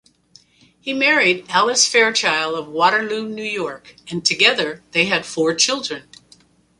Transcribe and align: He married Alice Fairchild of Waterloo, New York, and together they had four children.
He 0.79 0.93
married 0.93 1.45
Alice 1.49 1.87
Fairchild 1.87 2.55
of 2.57 2.65
Waterloo, 2.67 3.29
New 3.29 3.43
York, 3.43 3.93
and 4.09 4.25
together 4.25 4.81
they 4.93 5.05
had 5.05 5.27
four 5.27 5.53
children. 5.53 6.09